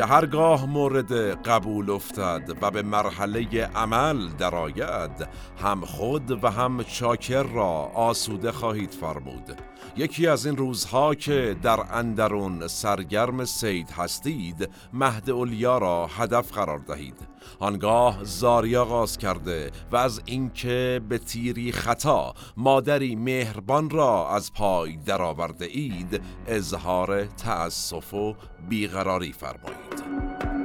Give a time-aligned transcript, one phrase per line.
[0.00, 1.12] که هرگاه مورد
[1.42, 5.28] قبول افتد و به مرحله عمل درآید
[5.62, 9.56] هم خود و هم چاکر را آسوده خواهید فرمود.
[9.96, 16.78] یکی از این روزها که در اندرون سرگرم سید هستید مهد اولیا را هدف قرار
[16.78, 17.28] دهید.
[17.58, 24.96] آنگاه زاری آغاز کرده و از اینکه به تیری خطا مادری مهربان را از پای
[24.96, 28.34] درآورده اید اظهار تأسف و
[28.68, 29.89] بیقراری فرمایید.
[29.90, 30.59] Welt.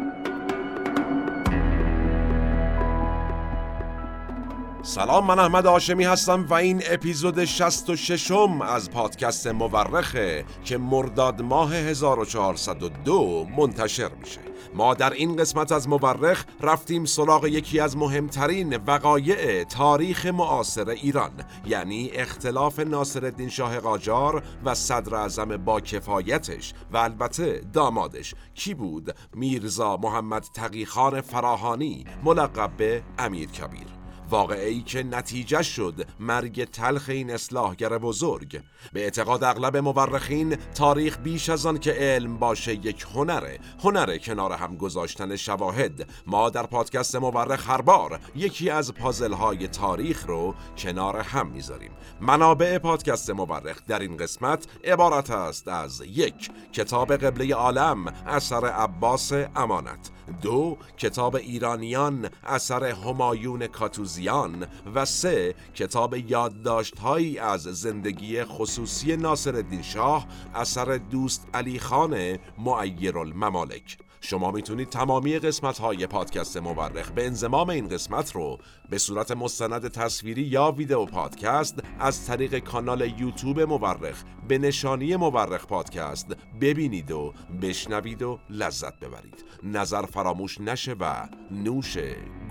[4.86, 11.42] سلام من احمد آشمی هستم و این اپیزود 66 م از پادکست مورخه که مرداد
[11.42, 14.40] ماه 1402 منتشر میشه.
[14.74, 21.32] ما در این قسمت از مورخ رفتیم سراغ یکی از مهمترین وقایع تاریخ معاصر ایران
[21.66, 28.36] یعنی اختلاف ناصرالدین شاه قاجار و صدر اعظم با کفایتش و البته دامادش.
[28.54, 33.95] کی بود؟ میرزا محمد تقیخان فراهانی ملقب به امیر کبیر.
[34.30, 38.62] واقعی که نتیجه شد مرگ تلخ این اصلاحگر بزرگ.
[38.94, 43.60] به اعتقاد اغلب مورخین تاریخ بیش از آن که علم باشه یک هنره.
[43.84, 46.10] هنره کنار هم گذاشتن شواهد.
[46.28, 51.92] ما در پادکست مورخ هر بار یکی از پازل های تاریخ رو کنار هم می‌ذاریم.
[52.22, 59.32] منابع پادکست مورخ در این قسمت عبارت است از یک کتاب قبله عالم اثر عباس
[59.56, 60.12] امانت.
[60.42, 70.28] دو کتاب ایرانیان اثر همایون کاتوزیان و سه کتاب یادداشتهایی از زندگی خصوصی ناصر شاه
[70.56, 77.70] اثر دوست علی خان معیر الممالک شما می‌تونید تمامی قسمت های پادکست مورخ به انزمام
[77.70, 78.58] این قسمت رو
[78.90, 85.66] به صورت مستند تصویری یا ویدیو پادکست از طریق کانال یوتیوب مورخ به نشانی مورخ
[85.66, 86.28] پادکست
[86.62, 89.46] ببینید و بشنوید و لذت ببرید.
[89.64, 91.98] نظر فراموش نشه و نوش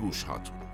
[0.01, 0.65] گوش هاتون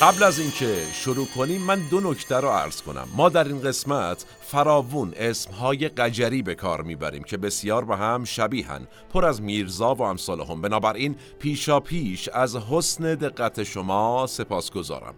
[0.00, 3.08] قبل از اینکه شروع کنیم من دو نکته رو عرض کنم.
[3.16, 8.86] ما در این قسمت فراوون اسمهای قجری به کار می‌بریم که بسیار به هم شبیهن.
[9.12, 15.14] پر از میرزا و امثال هم بنابراین پیشا پیش از حسن دقت شما سپاس گذارم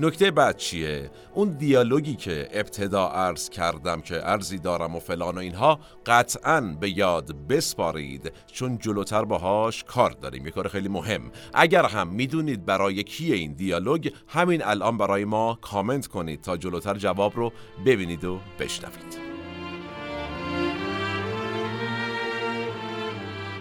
[0.00, 5.38] نکته بعد چیه؟ اون دیالوگی که ابتدا عرض کردم که عرضی دارم و فلان و
[5.38, 10.44] اینها قطعا به یاد بسپارید چون جلوتر باهاش کار داریم.
[10.46, 11.22] یه کار خیلی مهم.
[11.54, 16.94] اگر هم می‌دونید برای کی این دیالوگ همین الان برای ما کامنت کنید تا جلوتر
[16.94, 17.52] جواب رو
[17.86, 19.18] ببینید و بشنوید.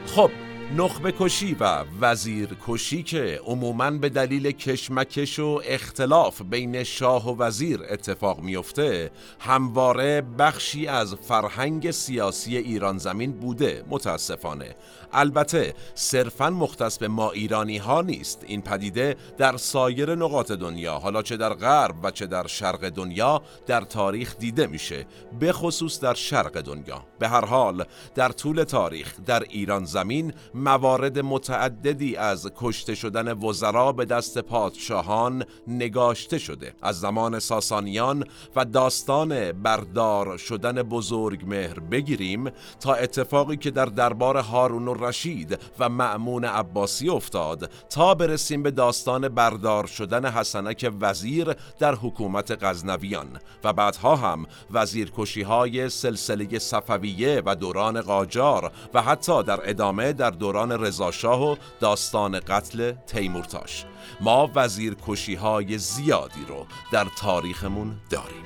[0.07, 0.31] خب
[0.76, 7.44] نخبه کشی و وزیر کشی که عموماً به دلیل کشمکش و اختلاف بین شاه و
[7.44, 14.76] وزیر اتفاق میفته همواره بخشی از فرهنگ سیاسی ایران زمین بوده متاسفانه.
[15.14, 18.44] البته صرفا مختص به ما ایرانی ها نیست.
[18.48, 23.42] این پدیده در سایر نقاط دنیا حالا چه در غرب و چه در شرق دنیا
[23.68, 25.06] در تاریخ دیده میشه
[25.40, 27.04] به خصوص در شرق دنیا.
[27.20, 27.86] به هر حال
[28.16, 35.44] در طول تاریخ در ایران زمین موارد متعددی از کشته شدن وزرا به دست پادشاهان
[35.68, 36.73] نگاشته شده.
[36.81, 38.23] از زمان ساسانیان
[38.56, 45.90] و داستان بردار شدن بزرگ مهر بگیریم تا اتفاقی که در دربار هارون رشید و
[45.90, 53.39] معمون عباسی افتاد تا برسیم به داستان بردار شدن حسنک وزیر در حکومت غزنویان.
[53.63, 60.30] و بعدها هم وزیرکشی های سلسله صفویه و دوران قاجار و حتی در ادامه در
[60.30, 63.86] دوران رضاشاه و داستان قتل تیمورتاش.
[64.22, 68.44] ما وزیرکشی های زیادی رو در تاریخمون داریم.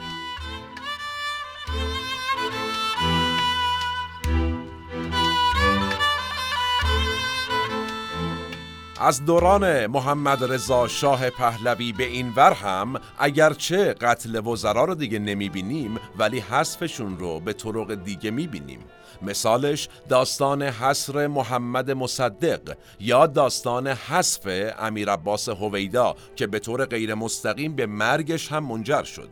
[9.03, 15.19] از دوران محمد رضا شاه پهلوی به این ور هم اگرچه قتل وزرا رو دیگه
[15.19, 18.79] نمی‌بینیم ولی حذفشون رو به طرق دیگه می‌بینیم.
[19.23, 27.13] مثالش داستان حصر محمد مصدق یا داستان حذف امیر عباس هویدا که به طور غیر
[27.13, 29.29] مستقیم به مرگش هم منجر شد.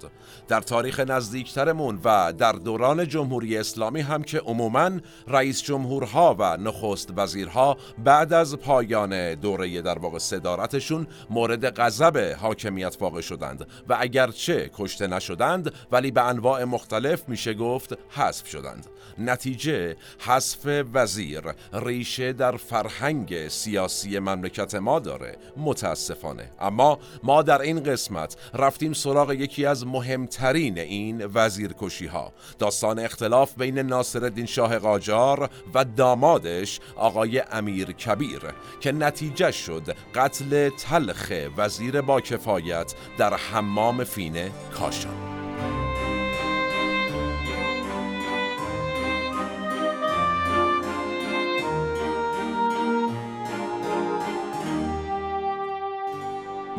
[0.47, 4.91] در تاریخ نزدیکترمون و در دوران جمهوری اسلامی هم که عموماً
[5.27, 12.97] رئیس جمهورها و نخست وزیرها بعد از پایان دوره در واقع صدارتشون مورد غضب حاکمیت
[12.99, 18.85] واقع شدند و اگرچه کشته نشدند ولی به انواع مختلف میشه گفت حذف شدند.
[19.19, 21.41] نتیجه حذف وزیر
[21.73, 26.49] ریشه در فرهنگ سیاسی مملکت ما داره متاسفانه.
[26.59, 33.53] اما ما در این قسمت رفتیم سراغ یکی از مهمترین این وزیرکشی ها داستان اختلاف
[33.57, 38.41] بین ناصر شاه قاجار و دامادش آقای امیر کبیر
[38.79, 45.28] که نتیجه شد قتل تلخ وزیر با کفایت در حمام فینه کاشان.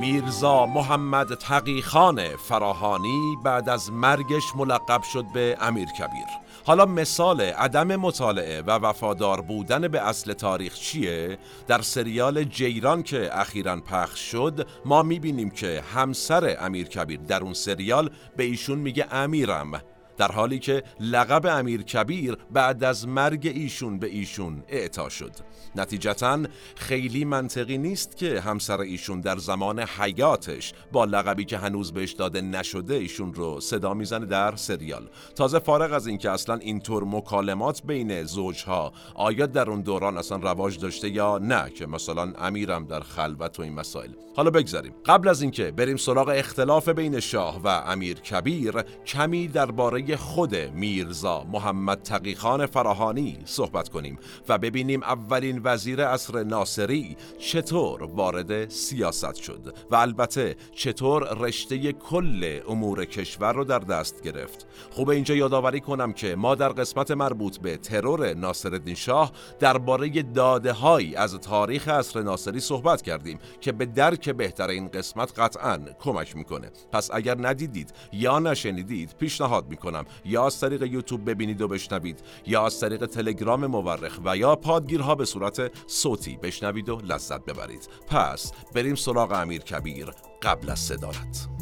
[0.01, 6.27] میرزا محمد تقیخان فراهانی بعد از مرگش ملقب شد به امیر کبیر
[6.65, 11.39] حالا مثال عدم مطالعه و وفادار بودن به اصل تاریخ چیه؟
[11.69, 17.55] در سریال جیران که اخیرا پخش شد ما می‌بینیم که همسر امیر کبیر در اون
[17.55, 19.83] سریال به ایشون میگه امیرم
[20.21, 25.33] در حالی که لقب امیر کبیر بعد از مرگ ایشون به ایشون اعطا شد.
[25.77, 26.39] نتیجتا
[26.77, 32.41] خیلی منطقی نیست که همسر ایشون در زمان حیاتش با لقبی که هنوز بهش داده
[32.41, 35.09] نشده ایشون رو صدا می‌زنه در سریال.
[35.35, 40.79] تازه فارغ از اینکه اصلا اینطور مکالمات بین زوجها آیا در اون دوران اصلا رواج
[40.79, 44.11] داشته یا نه که مثلا امیرم در خلوت و این مسائل.
[44.37, 44.93] حالا بگذاریم.
[45.07, 51.45] قبل از اینکه بریم سراغ اختلاف بین شاه و امیر کبیر کمی درباره خود میرزا
[51.45, 54.19] محمد تقیخان فراهانی صحبت کنیم
[54.49, 62.61] و ببینیم اولین وزیر اصر ناصری چطور وارد سیاست شد و البته چطور رشته کل
[62.69, 64.67] امور کشور رو در دست گرفت.
[64.91, 70.73] خوب اینجا یادآوری کنم که ما در قسمت مربوط به ترور ناصرالدین شاه درباره داده
[70.73, 76.37] هایی از تاریخ اصر ناصری صحبت کردیم که به درک بهتر این قسمت قطعا کمک
[76.37, 76.71] می‌کنه.
[76.93, 79.90] پس اگر ندیدید یا نشنیدید پیشنهاد می‌کنم.
[80.25, 82.21] یا از طریق یوتیوب ببینید و بشنوید.
[82.47, 84.19] یا از طریق تلگرام مورخ.
[84.25, 87.89] و یا پادگیرها به صورت صوتی بشنوید و لذت ببرید.
[88.07, 90.11] پس بریم سراغ امیر کبیر
[90.43, 91.60] قبل از صدارت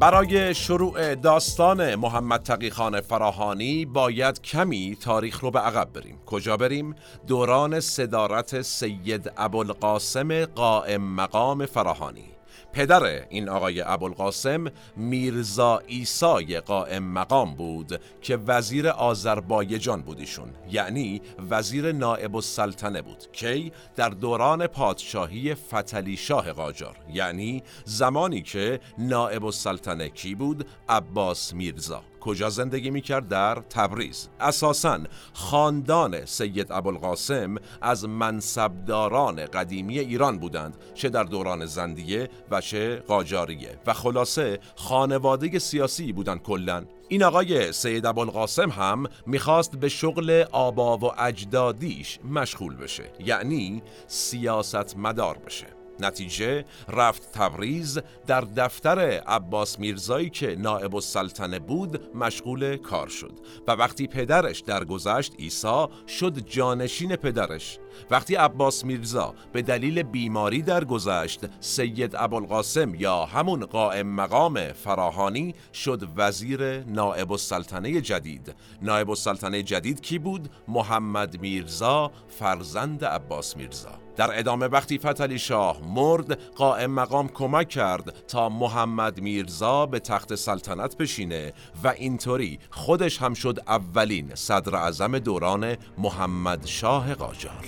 [0.00, 6.94] برای شروع داستان محمد تقیخان فراهانی باید کمی تاریخ رو به عقب بریم کجا بریم؟
[7.26, 12.35] دوران صدارت سید ابوالقاسم قائم مقام فراهانی
[12.76, 14.64] پدر این آقای ابوالقاسم
[14.96, 20.48] میرزا ایسای قائم مقام بود که وزیر آذربایجان بود ایشون.
[20.70, 26.96] یعنی وزیر نائب السلطنه بود کی در دوران پادشاهی فتلی شاه قاجار.
[27.12, 32.02] یعنی زمانی که نائب السلطنه کی بود؟ عباس میرزا.
[32.26, 34.28] کجا زندگی می‌کرد در تبریز.
[34.40, 35.00] اساسا
[35.32, 43.78] خاندان سید ابوالقاسم از منصبداران قدیمی ایران بودند چه در دوران زندیه و چه قاجاریه
[43.86, 46.84] و خلاصه خانواده سیاسی بودند کلا.
[47.08, 54.96] این آقای سید ابوالقاسم هم می‌خواست به شغل آبا و اجدادیش مشغول بشه یعنی سیاست
[54.96, 55.75] مدار بشه.
[56.00, 63.32] نتیجه رفت تبریز در دفتر عباس میرزایی که نائب السلطنه بود مشغول کار شد.
[63.68, 67.78] و وقتی پدرش درگذشت عیسی شد جانشین پدرش.
[68.10, 76.08] وقتی عباس میرزا به دلیل بیماری درگذشت سید ابوالقاسم یا همون قائم مقام فراهانی شد
[76.16, 78.54] وزیر نائب السلطنه جدید.
[78.82, 84.05] نائب السلطنه جدید کی بود؟ محمد میرزا فرزند عباس میرزا.
[84.16, 90.34] در ادامه وقتی فتلی شاه مرد قائم مقام کمک کرد تا محمد میرزا به تخت
[90.34, 91.52] سلطنت بشینه
[91.84, 97.64] و اینطوری خودش هم شد اولین صدر اعظم دوران محمد شاه قاجار.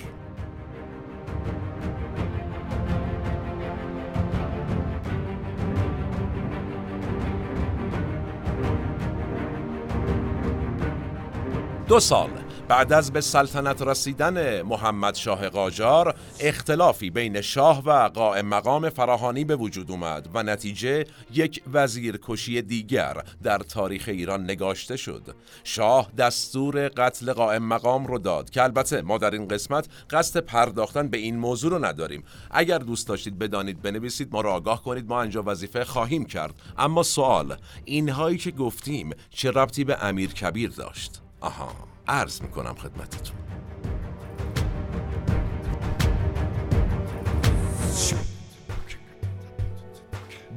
[11.87, 12.29] دو سال
[12.69, 19.45] بعد از به سلطنت رسیدن محمد شاه قاجار اختلافی بین شاه و قائم مقام فراهانی
[19.45, 25.35] به وجود اومد و نتیجه یک وزیر کشی دیگر در تاریخ ایران نگاشته شد.
[25.63, 31.07] شاه دستور قتل قائم مقام رو داد که البته ما در این قسمت قصد پرداختن
[31.07, 32.23] به این موضوع رو نداریم.
[32.51, 36.53] اگر دوست داشتید بدانید بنویسید ما را آگاه کنید ما انجا وظیفه خواهیم کرد.
[36.77, 41.98] اما سوال اینهایی که گفتیم چه ربطی به امیر کبیر داشت؟ آها.
[42.09, 43.48] عرض می‌کنم خدمتتون.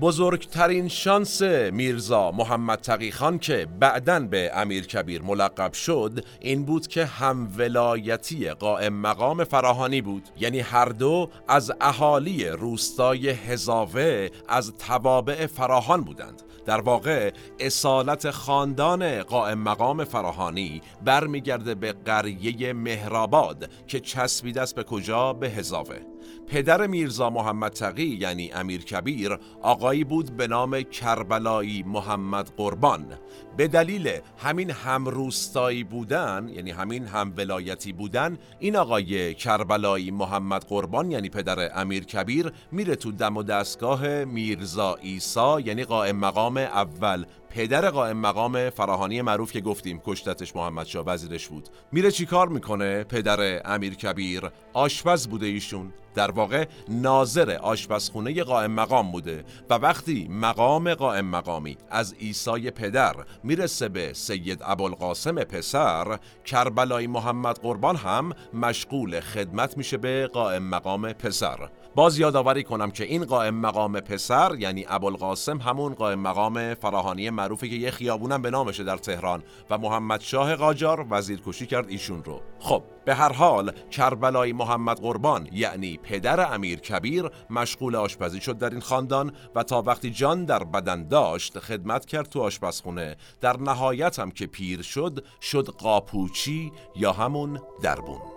[0.02, 1.42] بزرگترین شانس
[1.72, 7.48] میرزا محمد تقی خان که بعداً به امیر کبیر ملقب شد این بود که هم
[7.56, 10.28] ولایتی قائم مقام فراهانی بود.
[10.40, 16.42] یعنی هر دو از اهالی روستای هزاوه از توابع فراهان بودند.
[16.66, 24.84] در واقع اصالت خاندان قائم مقام فراهانی برمیگرده به قریه مهرآباد که چسبیده است به
[24.84, 26.11] کجا؟ به هزاوه
[26.46, 33.06] پدر میرزا محمد تقی یعنی امیر کبیر آقایی بود به نام کربلایی محمد قربان.
[33.56, 41.10] به دلیل همین همروستایی بودن یعنی همین هم ولایتی بودن این آقای کربلایی محمد قربان
[41.10, 47.24] یعنی پدر امیر کبیر میره تو دم و دستگاه میرزا ایسا یعنی قائم مقام اول.
[47.50, 51.68] پدر قائم مقام فراهانی معروف که گفتیم کشتتش محمد شاه وزیرش بود.
[51.92, 55.92] میره چیکار می‌کنه پدر امیر کبیر؟ آشپز بوده ایشون.
[56.14, 63.14] در واقع ناظر آشپزخونه قائم مقام بوده و وقتی مقام قائم مقامی از ایسای پدر
[63.42, 71.12] می‌رسه به سید ابوالقاسم پسر کربلای محمد قربان هم مشغول خدمت میشه به قائم مقام
[71.12, 71.68] پسر.
[71.94, 77.68] باز یادآوری کنم که این قائم مقام پسر یعنی ابوالقاسم همون قائم مقام فراهانی معروفه
[77.68, 82.40] که یه خیابونم به نامشه در تهران و محمد شاه قاجار وزیرکشی کرد ایشون رو.
[82.58, 88.70] خب به هر حال کربلای محمد قربان یعنی پدر امیر کبیر مشغول آشپزی شد در
[88.70, 93.16] این خاندان و تا وقتی جان در بدن داشت خدمت کرد تو آشپزخونه.
[93.40, 98.31] در نهایت هم که پیر شد شد قاپوچی یا همون دربون.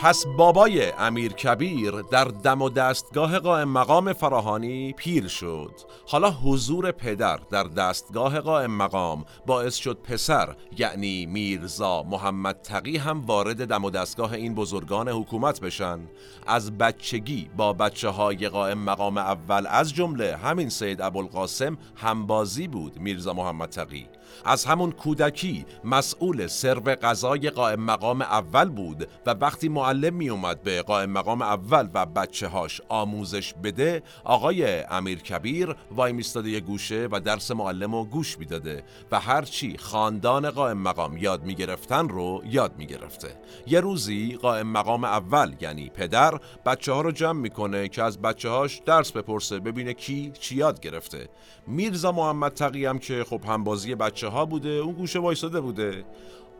[0.00, 5.70] پس بابای امیر کبیر در دم و دستگاه قائم مقام فراهانی پیر شد.
[6.06, 13.26] حالا حضور پدر در دستگاه قائم مقام باعث شد پسر یعنی میرزا محمد تقی هم
[13.26, 15.98] وارد دم و دستگاه این بزرگان حکومت بشن.
[16.46, 22.98] از بچگی با بچه های قائم مقام اول از جمله همین سید ابوالقاسم همبازی بود
[22.98, 24.06] میرزا محمد تقی.
[24.44, 30.62] از همون کودکی مسئول سرو غذای قائم مقام اول بود و وقتی معلم می اومد
[30.62, 36.60] به قائم مقام اول و بچه هاش آموزش بده آقای امیر کبیر وای میستاده یه
[36.60, 42.42] گوشه و درس معلم رو گوش می‌داده و هرچی خاندان قائم مقام یاد می‌گرفتن رو
[42.46, 43.28] یاد می‌گرفته.
[43.66, 48.48] یه روزی قائم مقام اول یعنی پدر بچه ها رو جمع می‌کنه که از بچه
[48.48, 51.28] هاش درس بپرسه ببینه کی چی یاد گرفته.
[51.66, 56.04] میرزا محمد تقی هم که خب همبازی بچه ها بوده اون گوشه وایساده بوده.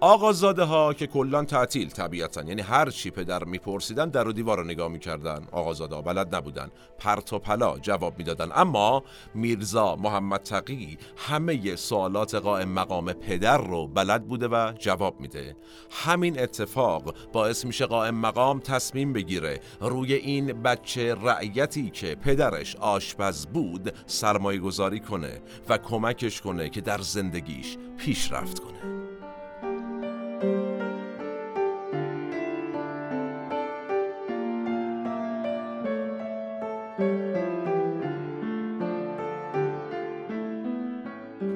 [0.00, 4.64] آقازاده ها که کلان تعطیل طبیعتا یعنی هر چی پدر میپرسیدن در و دیوار رو
[4.64, 5.46] نگاه می‌کردن.
[5.52, 6.70] آقازاده ها بلد نبودن.
[6.98, 8.50] پرت و پلا جواب می‌دادن.
[8.54, 15.56] اما میرزا محمد تقی همه سوالات قائم مقام پدر رو بلد بوده و جواب میده.
[15.90, 19.60] همین اتفاق باعث میشه قائم مقام تصمیم بگیره.
[19.80, 26.80] روی این بچه رعیتی که پدرش آشپز بود سرمایه گذاری کنه و کمکش کنه که
[26.80, 29.07] در زندگیش پیشرفت کنه.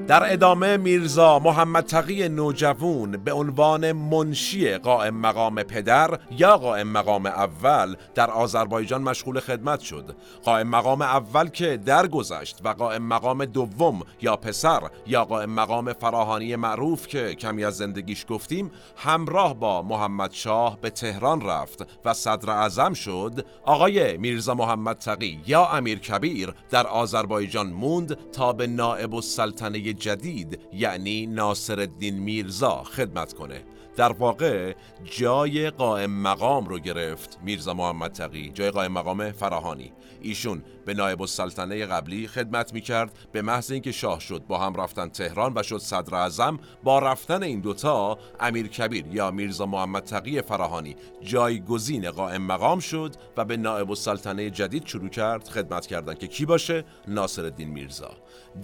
[0.07, 7.25] در ادامه میرزا محمد تقی نوجوون به عنوان منشی قائم مقام پدر یا قائم مقام
[7.25, 10.15] اول در آذربایجان مشغول خدمت شد.
[10.43, 16.55] قائم مقام اول که درگذشت و قائم مقام دوم یا پسر یا قائم مقام فراهانی
[16.55, 22.49] معروف که کمی از زندگیش گفتیم همراه با محمد شاه به تهران رفت و صدر
[22.49, 23.45] اعظم شد.
[23.63, 30.59] آقای میرزا محمد تقی یا امیر کبیر در آذربایجان موند تا به نائب السلطنه جدید
[30.73, 33.63] یعنی ناصر الدین میرزا خدمت کنه.
[33.95, 34.73] در واقع
[35.17, 38.51] جای قائم مقام رو گرفت میرزا محمد تقی.
[38.53, 39.91] جای قائم مقام فراهانی.
[40.21, 43.11] ایشون به نایب السلطنه قبلی خدمت می‌کرد.
[43.31, 47.43] به محض اینکه شاه شد با هم رفتن تهران و شد صدر اعظم با رفتن
[47.43, 53.57] این دوتا امیر کبیر یا میرزا محمد تقی فراهانی جایگزین قائم مقام شد و به
[53.57, 58.11] نایب السلطنه جدید شروع کرد خدمت کردن که کی باشه؟ ناصر الدین میرزا.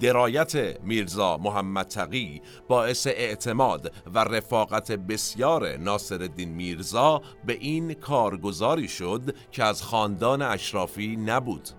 [0.01, 8.87] درایت میرزا محمد تقی باعث اعتماد و رفاقت بسیار ناصر الدین میرزا به این کارگزاری
[8.87, 11.69] شد که از خاندان اشرافی نبود.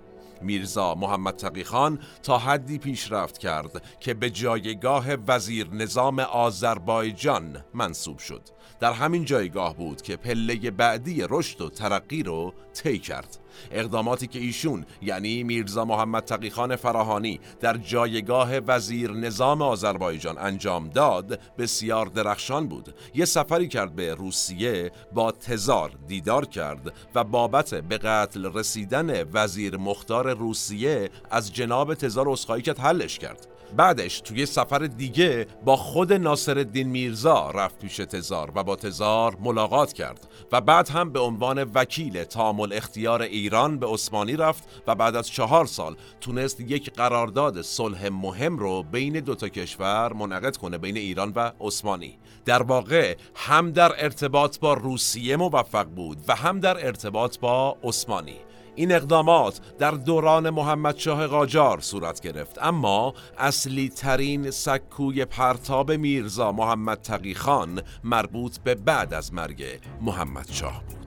[0.42, 8.18] میرزا محمد تقی خان تا حدی پیشرفت کرد که به جایگاه وزیر نظام آذربایجان منصوب
[8.18, 8.42] شد.
[8.80, 13.38] در همین جایگاه بود که پله بعدی رشد و ترقی رو طی کرد.
[13.70, 21.40] اقداماتی که ایشون یعنی میرزا محمد تقیخان فراهانی در جایگاه وزیر نظام آذربایجان انجام داد
[21.58, 22.94] بسیار درخشان بود.
[23.14, 29.76] یه سفری کرد به روسیه با تزار دیدار کرد و بابت به قتل رسیدن وزیر
[29.76, 33.49] مختار روسیه از جناب تزار اسخایی کرد حلش کرد.
[33.76, 39.36] بعدش توی سفر دیگه با خود ناصر الدین میرزا رفت پیش تزار و با تزار
[39.40, 44.94] ملاقات کرد و بعد هم به عنوان وکیل تامل اختیار ایران به عثمانی رفت و
[44.94, 50.78] بعد از چهار سال تونست یک قرارداد صلح مهم رو بین دوتا کشور منعقد کنه
[50.78, 52.18] بین ایران و عثمانی.
[52.44, 58.36] در واقع هم در ارتباط با روسیه موفق بود و هم در ارتباط با عثمانی.
[58.74, 62.58] این اقدامات در دوران محمد شاه قاجار صورت گرفت.
[62.62, 69.64] اما اصلی ترین سکوی پرتاب میرزا محمد تقی خان مربوط به بعد از مرگ
[70.00, 71.00] محمد شاه بود.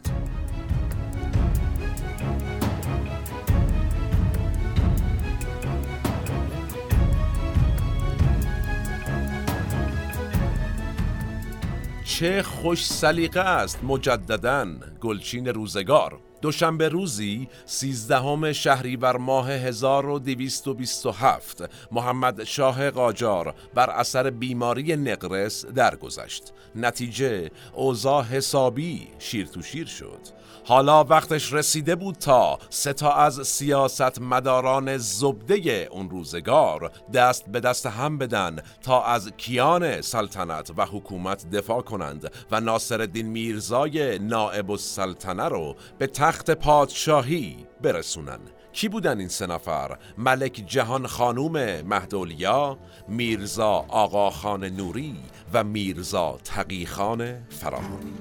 [12.04, 14.68] چه خوش سلیقه است مجددا
[15.02, 16.20] گلچین روزگار.
[16.44, 26.54] دوشنبه روزی سیزدهم شهریور ماه 1227 محمد شاه قاجار بر اثر بیماری نقرس درگذشت.
[26.76, 30.43] نتیجه اوضاع حسابی شیر تو شیر شد.
[30.66, 37.60] حالا وقتش رسیده بود تا سه تا از سیاست مداران زبده اون روزگار دست به
[37.60, 44.20] دست هم بدن تا از کیان سلطنت و حکومت دفاع کنند و ناصر الدین میرزای
[44.20, 48.40] نائب السلطنه رو به تخت پادشاهی برسونن
[48.74, 52.78] کی بودن این سه نفر؟ ملک جهان خانوم مهدولیا،
[53.08, 55.16] میرزا آقا خان نوری
[55.54, 58.14] و میرزا تقی خان فراهانی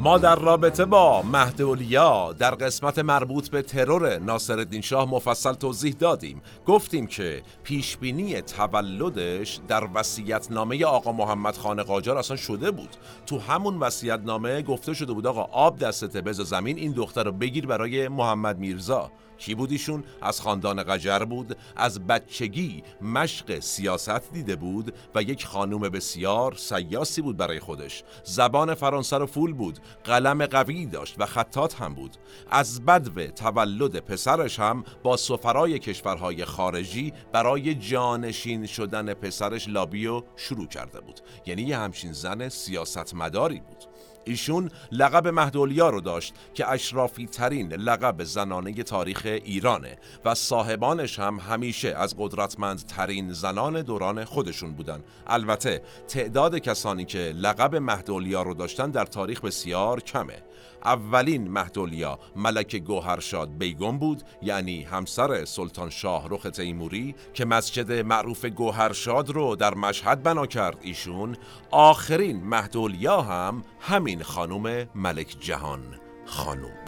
[0.00, 5.92] ما در رابطه با مهد اولیا در قسمت مربوط به ترور ناصرالدین شاه مفصل توضیح
[5.98, 6.42] دادیم.
[6.66, 12.96] گفتیم که پیشبینی تولدش در وصیت نامه آقا محمد خان قاجار اصلا شده بود.
[13.26, 17.32] تو همون وصیت نامه گفته شده بود آقا آب دستت بز زمین این دختر رو
[17.32, 19.10] بگیر برای محمد میرزا.
[19.38, 25.46] کی بود ایشون از خاندان قجر بود از بچگی مشق سیاست دیده بود و یک
[25.46, 28.04] خانوم بسیار سیاسی بود برای خودش.
[28.24, 32.16] زبان فرانسه رو فول بود قلم قوی داشت و خطات هم بود.
[32.50, 40.66] از بدو تولد پسرش هم با سفرای کشورهای خارجی برای جانشین شدن پسرش لابیو شروع
[40.66, 41.20] کرده بود.
[41.46, 43.87] یعنی یه همچین زن سیاستمداری بود.
[44.28, 51.38] ایشون لقب مهدولیا رو داشت که اشرافی ترین لقب زنانه تاریخ ایرانه و صاحبانش هم
[51.38, 55.00] همیشه از قدرتمند ترین زنان دوران خودشون بودن.
[55.26, 60.42] البته تعداد کسانی که لقب مهدولیا رو داشتن در تاریخ بسیار کمه.
[60.84, 68.44] اولین مهدولیا ملک گوهرشاد بیگم بود یعنی همسر سلطان شاه رخ تیموری که مسجد معروف
[68.44, 70.78] گوهرشاد رو در مشهد بنا کرد.
[70.82, 71.36] ایشون
[71.70, 76.87] آخرین مهدولیا هم همین خانم ملک جهان خانم.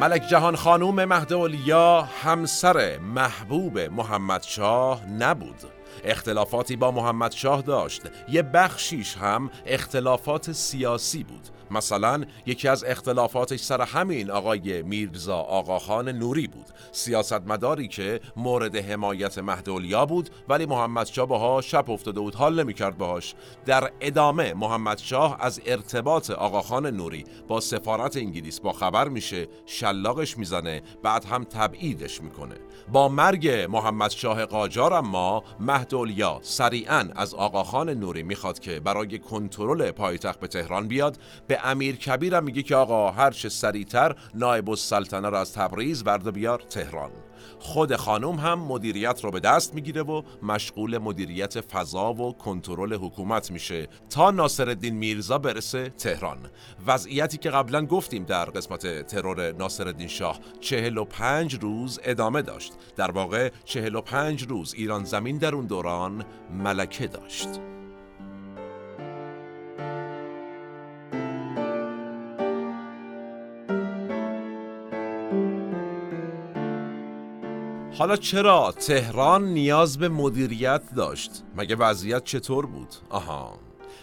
[0.00, 1.32] ملک جهان خانوم مهد
[2.22, 5.56] همسر محبوب محمد شاه نبود.
[6.04, 8.02] اختلافاتی با محمد شاه داشت.
[8.28, 11.48] یه بخشیش هم اختلافات سیاسی بود.
[11.70, 16.66] مثلا یکی از اختلافاتش سر همین آقای میرزا آقاخان نوری بود.
[16.92, 22.34] سیاستمداری که مورد حمایت مهدولیا بود ولی محمد شاه باها شب افتاده بود.
[22.34, 23.34] حال نمی‌کرد باهاش.
[23.66, 30.38] در ادامه محمد شاه از ارتباط آقاخان نوری با سفارت انگلیس با خبر میشه شلاقش
[30.38, 32.54] می‌زنه بعد هم تبعیدش می‌کنه.
[32.92, 39.90] با مرگ محمد شاه قاجار اما مهدولیا سریعا از آقاخان نوری می‌خواد که برای کنترل
[39.90, 45.28] پایتخت به تهران بیاد به امیر کبیرم میگه که آقا هر چه سریعتر نایب السلطنه
[45.28, 47.10] را از تبریز برده بیار تهران.
[47.58, 53.50] خود خانم هم مدیریت رو به دست می‌گیره و مشغول مدیریت فضا و کنترل حکومت
[53.50, 56.38] میشه تا ناصرالدین میرزا برسه تهران.
[56.86, 62.72] وضعیتی که قبلا گفتیم در قسمت ترور ناصرالدین شاه 45 روز ادامه داشت.
[62.96, 67.48] در واقع 45 روز ایران زمین در اون دوران ملکه داشت.
[78.00, 83.58] حالا چرا تهران نیاز به مدیریت داشت؟ مگه وضعیت چطور بود؟ آها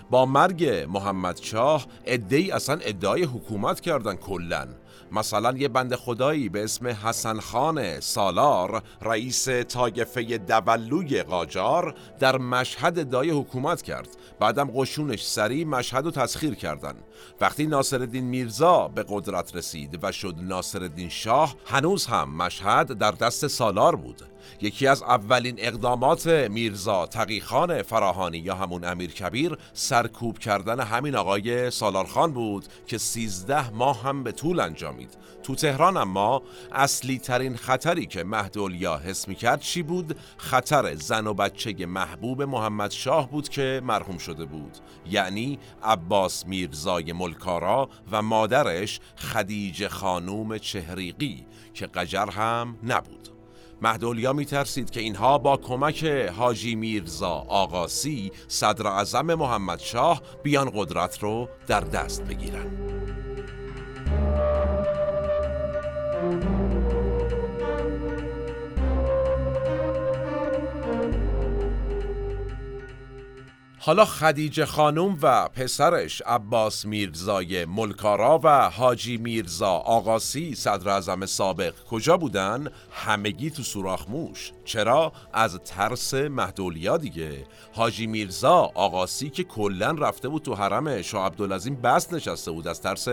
[0.10, 4.68] با مرگ محمد شاه ادهی اصلا ادعای حکومت کردن کلن
[5.12, 13.10] مثلا یه بند خدایی به اسم حسن خان سالار رئیس تاگفه دولوی قاجار در مشهد
[13.10, 14.08] دای حکومت کرد.
[14.40, 16.94] بعدم قشونش سریع مشهد رو تسخیر کردن.
[17.42, 23.48] وقتی ناصرالدین میرزا به قدرت رسید و شد ناصرالدین شاه هنوز هم مشهد در دست
[23.48, 24.22] سالار بود.
[24.62, 31.72] یکی از اولین اقدامات میرزا تقیخان فراهانی یا همون امیر کبیر سرکوب کردن همین آقای
[31.72, 35.18] سالارخان بود که سیزده ماه هم به طول انجامید.
[35.44, 41.28] تو تهران اما اصلی ترین خطری که مهدولیا حس می کرد چی بود؟ خطر زن
[41.28, 44.78] و بچه محبوب محمد شاه بود که مرحوم شده بود.
[45.10, 53.37] یعنی عباس میرزای ملکارا و مادرش خدیجه خانوم چهریقی که قجر هم نبود.
[53.82, 56.04] مهدولیا میترسید که اینها با کمک
[56.38, 62.68] حاجی میرزا آقاسی صدر اعظم محمد شاه بیان قدرت رو در دست بگیرن.
[73.88, 81.74] حالا خدیجه خانم و پسرش عباس میرزای ملکارا و حاجی میرزا آقاسی صدر اعظم سابق
[81.90, 89.44] کجا بودن؟ همگی تو سوراخ موش چرا؟ از ترس مهدولیا دیگه حاجی میرزا آقاسی که
[89.44, 93.08] کلا رفته بود تو حرم شاه عبدالعظیم بست نشسته بود از ترس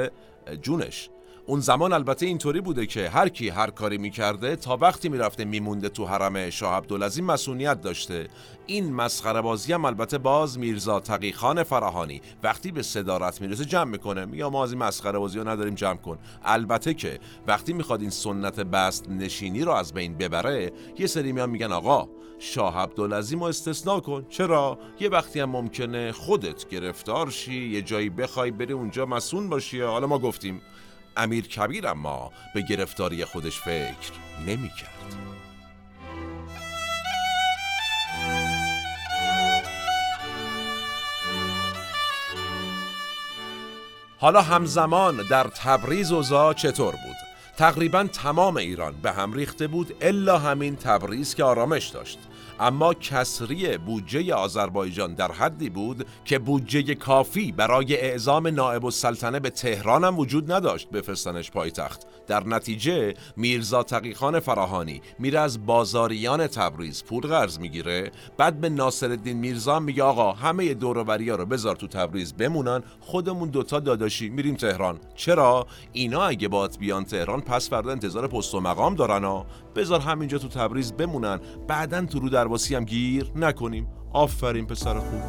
[0.63, 1.11] جونش
[1.47, 5.89] اون زمان البته اینطوری بوده که هر کی هر کاری می‌کرده تا وقتی می‌رفته میمونده
[5.89, 8.29] تو حرم شاه عبدالعظیم مسئولیت داشته.
[8.67, 14.27] این مسخره بازی هم البته باز میرزا تقیخان فراهانی وقتی به صدارت می‌رسه جمع می‌کنه.
[14.33, 16.19] یا ما از این مسخره بازی ها نداریم جمع کن.
[16.45, 21.51] البته که وقتی می‌خواد این سنت بست نشینی رو از بین ببره یه سری میان
[21.51, 24.27] میگن آقا شاه عبدالعظیم رو استثناء کن.
[24.29, 29.81] چرا؟ یه وقتی هم ممکنه خودت گرفتار شی یه جایی بخوای بری اونجا مسون باشی.
[29.81, 30.61] حالا ما گفتیم
[31.17, 34.13] امیر کبیر اما به گرفتاری خودش فکر
[34.47, 35.17] نمی کرد.
[44.19, 47.17] حالا همزمان در تبریز اوزا چطور بود؟
[47.57, 52.19] تقریبا تمام ایران به هم ریخته بود الا همین تبریز که آرامش داشت.
[52.61, 59.51] اما کسری بودجه آذربایجان در حدی بود که بودجه کافی برای اعزام نائب السلطنه به
[59.51, 62.07] تهران هم وجود نداشت بفرستنش پایتخت.
[62.27, 68.11] در نتیجه میرزا تقیخان فراهانی میره از بازاریان تبریز پول قرض می‌گیره.
[68.37, 73.49] بعد به ناصرالدین میرزا میگه آقا همه دوروبری ها رو بذار تو تبریز بمونن خودمون
[73.49, 75.01] دوتا داداشی میریم تهران.
[75.15, 79.47] چرا؟ اینا اگه بات بیان تهران پس فردا انتظار پست و مقام دارن ها.
[79.77, 81.41] بذار همینجا تو تبریز بمونن.
[81.69, 83.89] بعدا تو رو درواسی هم گیر نکنیم.
[84.13, 85.23] آفرین پسر خوب.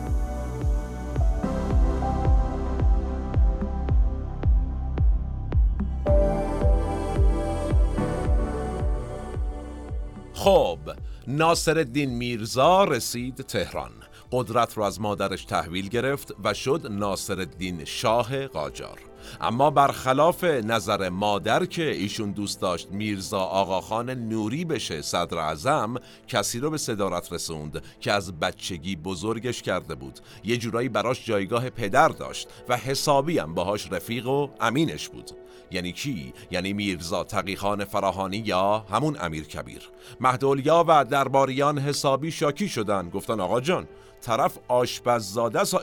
[10.34, 10.80] خب
[11.28, 13.92] ناصر الدین میرزا رسید تهران.
[14.32, 19.00] قدرت رو از مادرش تحویل گرفت و شد ناصر الدین شاه قاجار.
[19.42, 25.96] اما برخلاف نظر مادر که ایشون دوست داشت میرزا آقاخان نوری بشه صدر اعظم
[26.28, 30.20] کسی رو به صدارت رسوند که از بچگی بزرگش کرده بود.
[30.44, 35.32] یه جورایی براش جایگاه پدر داشت و حسابی هم باهاش رفیق و امینش بود.
[35.72, 39.90] یعنی کی؟ یعنی میرزا تقیخان فراهانی یا همون امیر کبیر.
[40.20, 43.10] مهدولیا و درباریان حسابی شاکی شدن.
[43.10, 43.88] گفتن آقا جان
[44.22, 45.82] طرف آشپززاده سا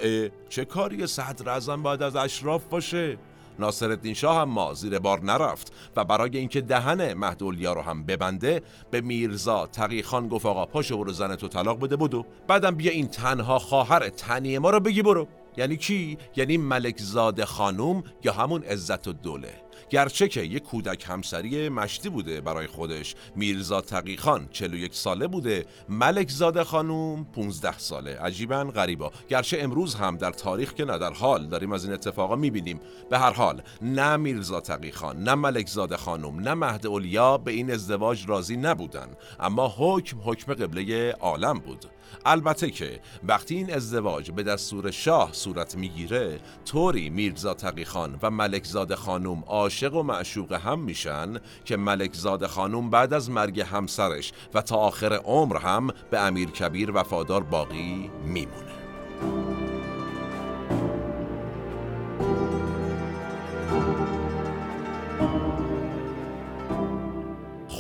[0.48, 3.18] چه کاری صدر ازم باید از اشراف باشه؟
[3.58, 9.00] ناصرالدین شاه اما زیر بار نرفت و برای اینکه دهن مهدولیا رو هم ببنده به
[9.00, 12.24] میرزا تقیخان گفت آقا پاشو برو زن تو طلاق بده بدو.
[12.48, 15.28] بعدم بیا این تنها خواهر تنی ما رو بگی برو.
[15.56, 19.54] یعنی کی؟ یعنی ملک زاده خانوم یا همون عزت و دوله
[19.90, 23.14] گرچه که یک کودک همسری مشتی بوده برای خودش.
[23.36, 25.66] میرزا تقیخان 41 ساله بوده.
[25.88, 28.18] ملک زاده خانوم 15 ساله.
[28.20, 29.10] عجیبا غریبا.
[29.28, 32.80] گرچه امروز هم در تاریخ که نه در حال داریم از این اتفاقا می‌بینیم.
[33.10, 37.70] به هر حال نه میرزا تقیخان نه ملک زاده خانوم نه مهد اولیا به این
[37.70, 39.08] ازدواج راضی نبودن.
[39.40, 41.84] اما حکم حکم قبله عالم بود.
[42.24, 48.64] البته که وقتی این ازدواج به دستور شاه صورت می‌گیره طوری میرزا تقیخان و ملک
[48.64, 54.32] زاده خانوم عاشق و معشوق هم میشن که ملک زاده خانوم بعد از مرگ همسرش
[54.54, 59.61] و تا آخر عمر هم به امیر کبیر وفادار باقی میمونه.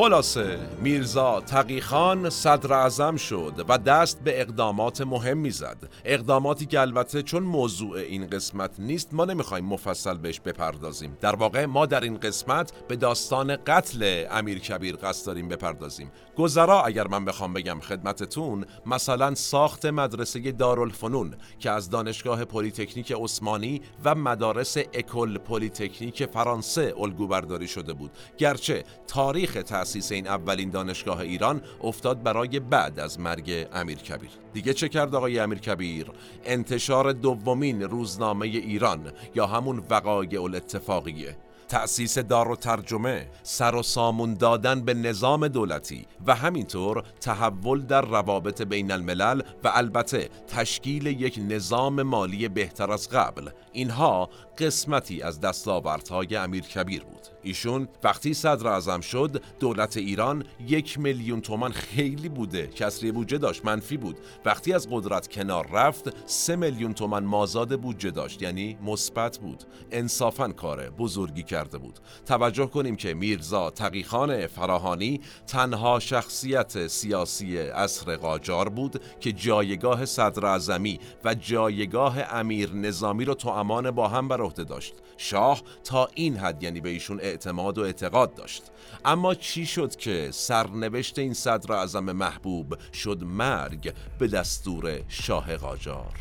[0.02, 7.22] خلاصه میرزا تقیخان صدر اعظم شد و دست به اقدامات مهمی زد اقداماتی که البته
[7.22, 11.16] چون موضوع این قسمت نیست ما نمی‌خوایم مفصل بهش بپردازیم.
[11.20, 16.10] در واقع ما در این قسمت به داستان قتل امیر کبیر قصد داریم بپردازیم.
[16.36, 23.82] گذرا اگر من بخوام بگم خدمتتون مثلا ساخت مدرسه دارالفنون که از دانشگاه پلیتکنیک عثمانی
[24.04, 28.10] و مدارس École Polytechnique فرانسه الگو برداری شده بود.
[28.38, 34.30] گرچه تاریخ تأسیس این اولین دانشگاه ایران افتاد برای بعد از مرگ امیر کبیر.
[34.52, 36.10] دیگه چه کرد آقای امیر کبیر؟
[36.44, 41.36] انتشار دومین روزنامه ایران یا همون وقایع الاتفاقیه.
[41.72, 48.00] تأسیس دار و ترجمه سر و سامون دادن به نظام دولتی و همینطور تحول در
[48.02, 53.50] روابط بین الملل و البته تشکیل یک نظام مالی بهتر از قبل.
[53.72, 57.26] اینها قسمتی از دستاوردهای امیر کبیر بود.
[57.42, 62.66] ایشون وقتی صدر اعظم شد دولت ایران یک میلیون تومان خیلی بوده.
[62.66, 64.18] کسری بودجه داشت منفی بود.
[64.44, 69.64] وقتی از قدرت کنار رفت سه میلیون تومان مازاد بودجه داشت یعنی مثبت بود.
[69.90, 71.98] انصافا کار بزرگی کرده بود.
[72.26, 80.46] توجه کنیم که میرزا تقیخان فراهانی تنها شخصیت سیاسی اصر قاجار بود که جایگاه صدر
[80.46, 84.94] اعظمی و جایگاه امیر نظامی رو تو امان با هم بر عهده داشت.
[85.16, 88.62] شاه تا این حد یعنی به ایشون اعتماد و اعتقاد داشت.
[89.04, 96.12] اما چی شد که سرنوشت این صدر اعظم محبوب شد مرگ به دستور شاه قاجار؟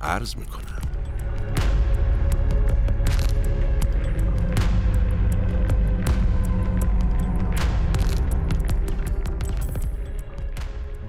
[0.00, 0.82] عرض می‌کنم.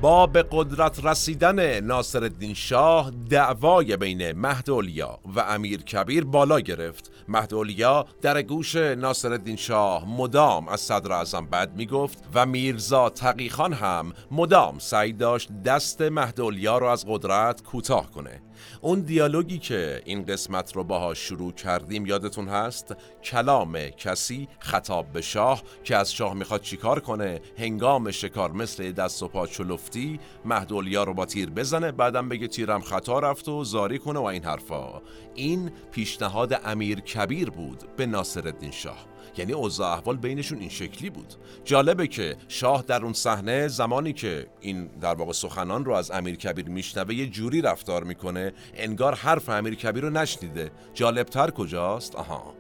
[0.02, 7.12] با به قدرت رسیدن ناصرالدین شاه دعوای بین مهدولیا و امیر کبیر بالا گرفت.
[7.28, 13.74] مهدولیا در گوش ناصرالدین شاه مدام از صدر اعظم بد می گفت و میرزا تقیخان
[13.74, 18.42] هم مدام سعی داشت دست مهدولیا رو از قدرت کوتاه کنه.
[18.82, 25.22] اون دیالوگی که این قسمت رو باها شروع کردیم یادتون هست؟ کلام کسی خطاب به
[25.22, 31.04] شاه که از شاه می‌خواد چیکار کنه؟ هنگام شکار مثل دست و پا چلفتی مهدولیا
[31.04, 35.02] رو با تیر بزنه بعدم بگه تیرم خطا رفت و زاری کنه و این حرفا.
[35.36, 39.11] این پیشنهاد امیر کبیر بود به ناصر شاه.
[39.38, 41.34] یعنی اوضاع احوال بینشون این شکلی بود.
[41.66, 46.36] جالبه که شاه در اون صحنه زمانی که این در واقع سخنان رو از امیر
[46.36, 50.72] کبیر میشنوه یه جوری رفتار می‌کنه انگار حرف امیر کبیر رو نشنیده.
[50.94, 52.54] جالبتر کجاست؟ آها.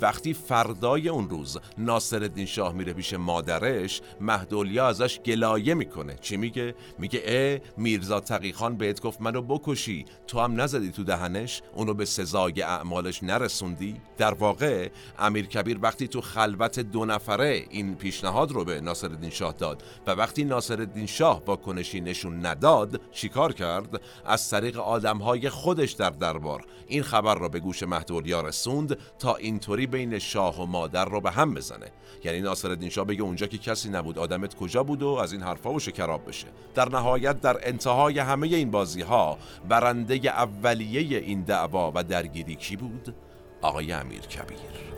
[0.00, 6.16] وقتی فردای اون روز ناصر شاه میره پیش مادرش مهدولیا ازش گلایه می‌کنه.
[6.20, 10.04] چی میگه؟ میگه اه میرزا تقیخان بهت گفت منو بکشی.
[10.26, 16.08] تو هم نزدی تو دهنش؟ اونو به سزای اعمالش نرسوندی؟ در واقع امیر کبیر وقتی
[16.08, 21.42] تو خلوت دو نفره این پیشنهاد رو به ناصرالدین شاه داد و وقتی ناصرالدین شاه
[21.46, 26.64] واکنشی نشون نداد چیکار کرد؟ از طریق آدمهای خودش در دربار.
[26.88, 31.30] این خبر را به گوش مهدولیا رسوند تا اینطوری بین شاه و مادر رو به
[31.30, 31.86] هم بزنه.
[32.24, 35.72] یعنی ناصرالدین شاه بگه اونجا که کسی نبود آدمت کجا بود و از این حرفا
[35.72, 36.46] و شکراب بشه.
[36.74, 42.76] در نهایت در انتهای همه این بازی ها برنده اولیه این دعوا و درگیری کی
[42.76, 43.14] بود؟
[43.62, 44.97] آقای امیر کبیر.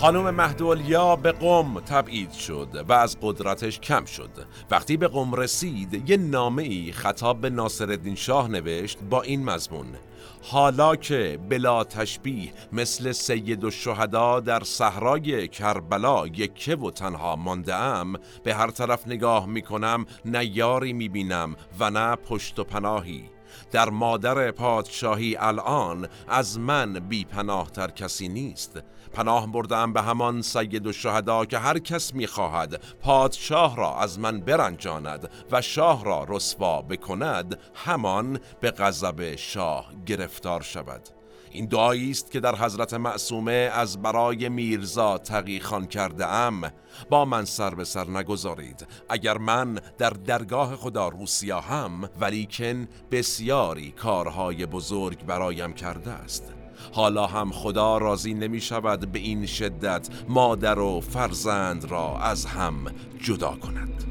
[0.00, 4.30] خانم مهدولیا به قم تبعید شد و از قدرتش کم شد.
[4.70, 9.86] وقتی به قم رسید یه نامه ای خطاب به ناصرالدین شاه نوشت با این مضمون.
[10.42, 17.74] حالا که بلا تشبیه مثل سید و شهدا در صحرای کربلا یکه و تنها مانده
[17.74, 22.64] ام به هر طرف نگاه می کنم نه یاری می بینم و نه پشت و
[22.64, 23.24] پناهی.
[23.72, 28.82] در مادر پادشاهی الان از من بی پناه تر کسی نیست.
[29.12, 34.40] پناه بردم به همان سید و شهدا که هر کس می‌خواهد پادشاه را از من
[34.40, 41.08] برنجاند و شاه را رسوا بکند همان به غضب شاه گرفتار شود.
[41.50, 46.70] این دعایی است که در حضرت معصومه از برای میرزا تقیخان کرده ام.
[47.10, 48.86] با من سر به سر نگذارید.
[49.08, 56.65] اگر من در درگاه خدا روسیا هم ولیکن بسیاری کارهای بزرگ برایم کرده است.
[56.92, 62.74] حالا هم خدا راضی نمی شود به این شدت مادر و فرزند را از هم
[63.22, 64.04] جدا کند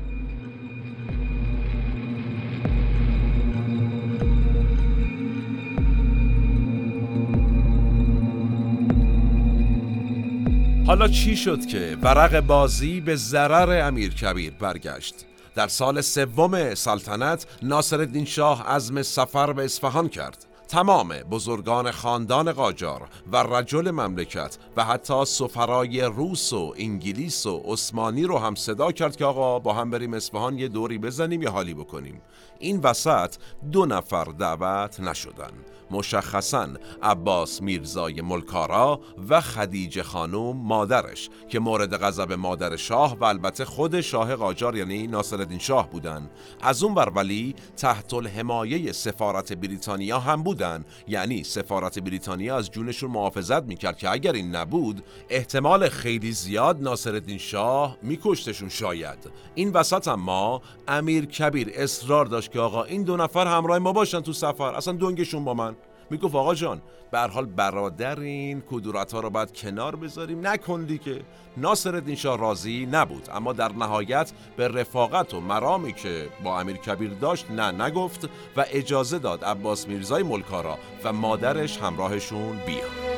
[10.87, 15.15] حالا چی شد که ورق بازی به ضرر امیر کبیر برگشت؟
[15.55, 20.44] در سال سوم سلطنت ناصر شاه عزم سفر به اصفهان کرد
[20.75, 28.23] تمام بزرگان خاندان قاجار و رجل مملکت و حتی سفرای روس و انگلیس و عثمانی
[28.23, 31.73] رو هم صدا کرد که آقا با هم بریم اصفهان یه دوری بزنیم یه حالی
[31.73, 32.21] بکنیم.
[32.59, 33.35] این وسط
[33.71, 35.51] دو نفر دعوت نشدن.
[35.91, 36.67] مشخصا
[37.03, 44.01] عباس میرزای ملکارا و خدیجه خانوم مادرش که مورد غضب مادر شاه و البته خود
[44.01, 46.29] شاه قاجار یعنی ناصرالدین شاه بودن.
[46.61, 50.85] از اون بر ولی تحت الحمایه سفارت بریتانیا هم بودن.
[51.07, 57.37] یعنی سفارت بریتانیا از جونشون محافظت می‌کرد که اگر این نبود احتمال خیلی زیاد ناصرالدین
[57.37, 59.29] شاه میکشتشون شاید.
[59.55, 64.21] این وسط اما امیر کبیر اصرار داشت که آقا این دو نفر همراه ما باشن
[64.21, 64.75] تو سفر.
[64.75, 65.75] اصلا دنگشون با من.
[66.09, 66.81] می‌گفت آقا جان
[67.11, 70.47] به حال برادرین کدورت ها رو باید کنار بذاریم.
[70.47, 71.21] نکن که
[71.57, 77.13] ناصر شاه راضی نبود اما در نهایت به رفاقت و مرامی که با امیر کبیر
[77.13, 83.14] داشت نه نگفت و اجازه داد عباس میرزای ملکارا و مادرش همراهشون بیان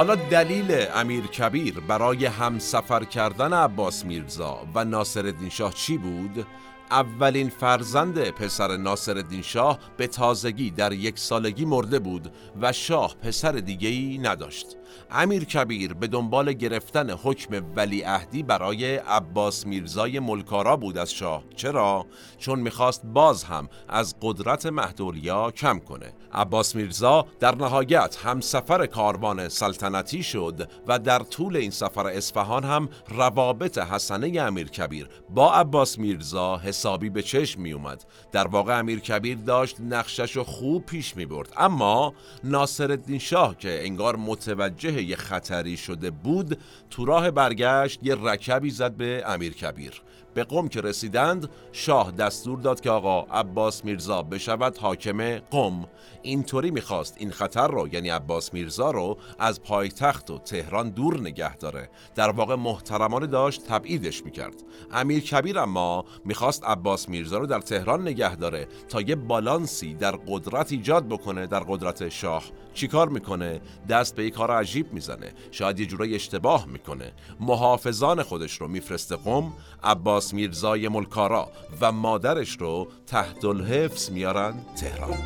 [0.00, 6.46] حالا دلیل امیر کبیر برای همسفر کردن عباس میرزا و ناصر شاه چی بود؟
[6.90, 13.52] اولین فرزند پسر ناصر شاه به تازگی در یک سالگی مرده بود و شاه پسر
[13.52, 14.76] دیگهی نداشت
[15.10, 21.42] امیر کبیر به دنبال گرفتن حکم ولیعهدی برای عباس میرزای ملکارا بود از شاه.
[21.56, 22.06] چرا؟
[22.38, 26.12] چون می‌خواست باز هم از قدرت مهدولیا کم کنه.
[26.32, 32.64] عباس میرزا در نهایت هم سفر کاروان سلطنتی شد و در طول این سفر اصفهان
[32.64, 38.78] هم روابط حسنه امیر کبیر با عباس میرزا حسابی به چشم می اومد در واقع
[38.78, 44.79] امیر کبیر داشت نقشش رو خوب پیش می برد اما ناصر شاه که انگار متوجه
[44.88, 46.58] یه خطری شده بود
[46.90, 50.02] تو راه برگشت یه رکبی زد به امیر کبیر.
[50.34, 55.84] به قم که رسیدند شاه دستور داد که آقا عباس میرزا بشود حاکم قم
[56.22, 61.56] اینطوری می‌خواست این خطر رو یعنی عباس میرزا رو از پایتخت و تهران دور نگه
[61.56, 61.90] داره.
[62.14, 64.54] در واقع محترمانه داشت تبعیدش می‌کرد.
[64.92, 70.16] امیر کبیر اما می‌خواست عباس میرزا رو در تهران نگه داره تا یه بالانسی در
[70.28, 72.44] قدرت ایجاد بکنه در قدرت شاه.
[72.74, 75.32] چیکار می‌کنه؟ دست به یک کار عجیب می‌زنه.
[75.50, 77.12] شاید یه جورایی اشتباه می‌کنه.
[77.40, 81.48] محافظان خودش رو میفرسته قم عباس میرزای ملکارا
[81.80, 85.18] و مادرش رو تحت الحفظ میارن تهران.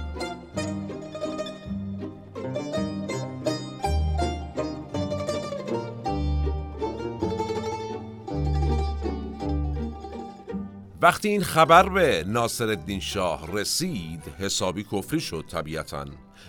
[11.04, 16.04] وقتی این خبر به ناصر شاه رسید حسابی کفری شد طبیعتا.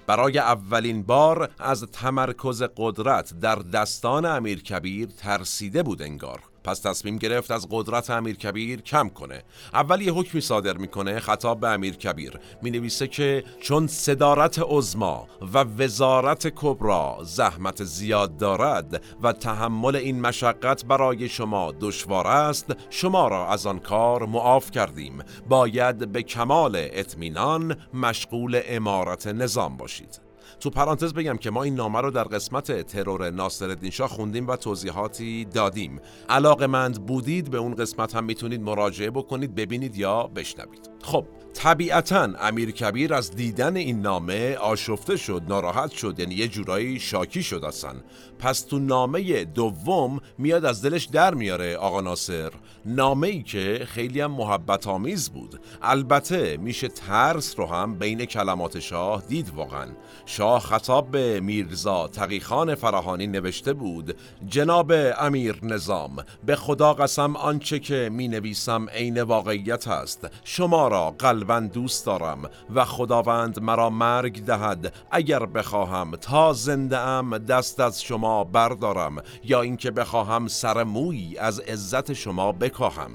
[0.07, 6.39] برای اولین بار از تمرکز قدرت در دستان امیر کبیر ترسیده بود انگار.
[6.65, 9.43] پس تصمیم گرفت از قدرت امیر کبیر کم کنه.
[9.73, 12.39] اول یه حکمی صادر می‌کنه خطاب به امیر کبیر.
[12.61, 20.21] می نویسه که چون صدارت عزما و وزارت کبرا زحمت زیاد دارد و تحمل این
[20.21, 25.23] مشقت برای شما دشوار است شما را از آن کار معاف کردیم.
[25.49, 30.24] باید به کمال اطمینان مشغول امارت نظام باشید.
[30.65, 34.55] تو پرانتز بگم که ما این نامه رو در قسمت ترور ناصرالدین شاه خوندیم و
[34.55, 35.99] توضیحاتی دادیم.
[36.29, 40.89] علاقه مند بودید به اون قسمت هم می‌تونید مراجعه بکنید ببینید یا بشنوید.
[41.03, 46.99] خب طبیعتا امیر کبیر از دیدن این نامه آشفته شد ناراحت شد یعنی یه جورایی
[46.99, 47.93] شاکی شد اصلا.
[48.39, 52.51] پس تو نامه دوم میاد از دلش در میاره آقا ناصر.
[52.85, 55.59] نامه ای که خیلی هم محبت آمیز بود.
[55.81, 59.87] البته میشه ترس رو هم بین کلمات شاه دید واقعا.
[60.25, 66.15] شاه خطاب به میرزا تقیخان فراهانی نوشته بود جناب امیر نظام
[66.45, 70.27] به خدا قسم آنچه که می نویسم عین واقعیت است.
[70.43, 71.15] شما را
[71.45, 74.93] قلبا دوست دارم و خداوند مرا مرگ دهد.
[75.11, 81.59] اگر بخواهم تا زنده ام دست از شما بردارم یا اینکه بخواهم سر موی از
[81.59, 83.11] عزت شما بکاهم.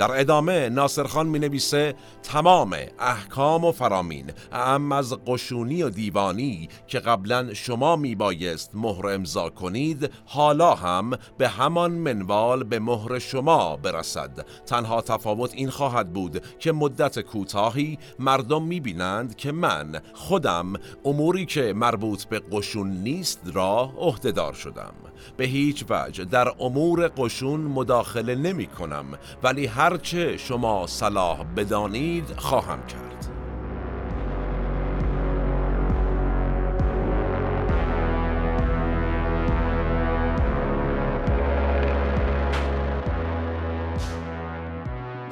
[0.00, 6.98] در ادامه ناصرخان می نویسه تمام احکام و فرامین اهم از قشونی و دیوانی که
[6.98, 13.76] قبلا شما می بایست مهر امضا کنید حالا هم به همان منوال به مهر شما
[13.76, 14.46] برسد.
[14.66, 20.72] تنها تفاوت این خواهد بود که مدت کوتاهی مردم می بینند که من خودم
[21.04, 25.09] اموری که مربوط به قشون نیست را عهدهدار شدم.
[25.36, 29.04] به هیچ وجه در امور قشون مداخله نمی کنم
[29.42, 33.39] ولی هرچه شما صلاح بدانید خواهم کرد.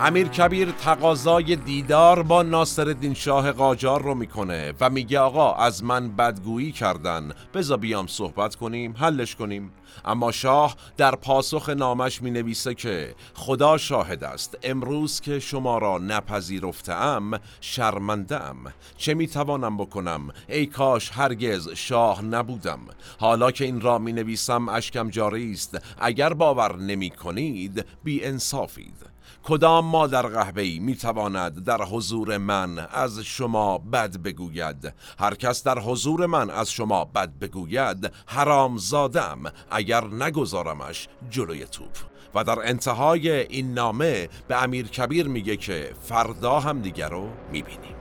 [0.00, 6.16] امیر کبیر تقاضای دیدار با ناصر شاه قاجار رو می‌کنه و میگه آقا از من
[6.16, 7.32] بدگویی کردن.
[7.54, 9.72] بزا بیام صحبت کنیم حلش کنیم.
[10.04, 14.58] اما شاه در پاسخ نامش می نویسه که خدا شاهد است.
[14.62, 21.68] امروز که شما را نپذیرفته ام شرمنده ام چه می توانم بکنم؟ ای کاش هرگز
[21.68, 22.80] شاه نبودم.
[23.18, 25.78] حالا که این را می نویسم اشکم جاری است.
[25.98, 29.07] اگر باور نمی کنید بی انصافید
[29.48, 35.78] کدام مادر قهوه‌ای می تواند در حضور من از شما بد بگوید؟ هر کس در
[35.78, 39.38] حضور من از شما بد بگوید حرام زادم
[39.70, 41.96] اگر نگذارمش جلوی توپ.
[42.34, 47.97] و در انتهای این نامه به امیر کبیر میگه که فردا هم دیگر رو می‌بینیم.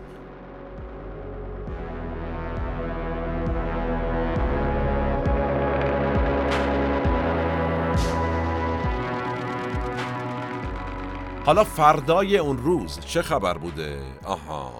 [11.47, 14.71] حالا فردای اون روز چه خبر بوده؟ آها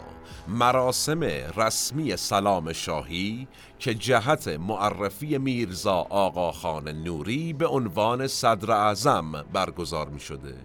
[0.48, 1.24] مراسم
[1.58, 3.48] رسمی سلام شاهی
[3.80, 10.56] که جهت معرفی میرزا آقا خان نوری به عنوان صدر اعظم برگزار می شده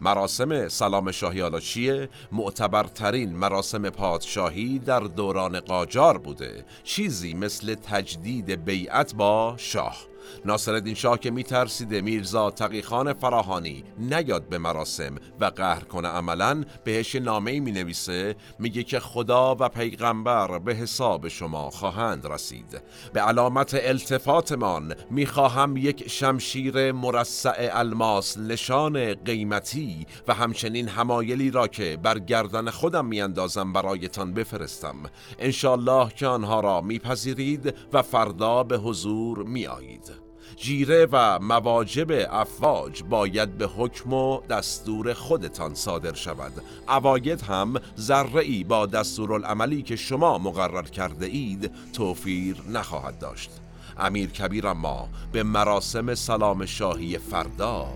[0.00, 8.64] مراسم سلام شاهی حالا چیه؟ معتبرترین مراسم پادشاهی در دوران قاجار بوده چیزی مثل تجدید
[8.64, 10.09] بیعت با شاه
[10.44, 17.14] ناصرالدین شاه که میترسیده میرزا تقیخان فراهانی نیاد به مراسم و قهر کنه عملا بهش
[17.14, 22.80] نامه می نویسه میگه که خدا و پیغمبر به حساب شما خواهند رسید.
[23.12, 31.98] به علامت التفاتمان می‌خواهم یک شمشیر مرصع الماس نشان قیمتی و همچنین همایلی را که
[32.02, 34.96] بر گردن خودم میاندازم برایتان بفرستم.
[35.38, 40.19] انشالله که آنها را میپذیرید و فردا به حضور میآیید.
[40.60, 46.52] جیره و مواجب افواج باید به حکم و دستور خودتان صادر شود.
[46.88, 53.50] اواید هم ذره با دستورالعملی که شما مقرر کرده اید توفیر نخواهد داشت.
[53.98, 57.86] امیر کبیر اما به مراسم سلام شاهی فردا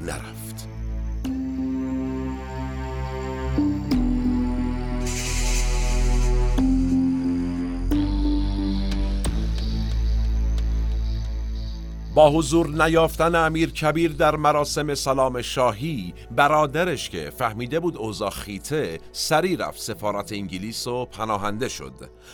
[0.00, 0.73] نرفت.
[12.14, 18.98] با حضور نیافتن امیر کبیر در مراسم سلام شاهی برادرش که فهمیده بود اوضاع خیته
[19.12, 21.92] سری رفت سفارت انگلیس و پناهنده شد.